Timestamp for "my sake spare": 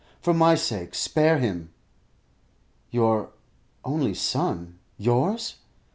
0.33-1.37